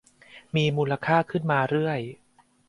[0.55, 1.99] มีมูลค่าขึ้นมาเรื่อย